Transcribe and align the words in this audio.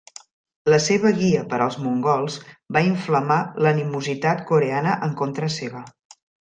La 0.73 0.79
seva 0.85 1.11
guia 1.19 1.43
per 1.51 1.59
als 1.65 1.77
mongols 1.83 2.39
va 2.79 2.85
inflamar 2.89 3.39
l'animositat 3.67 4.45
coreana 4.53 5.01
en 5.09 5.19
contra 5.25 5.55
seva. 5.63 5.89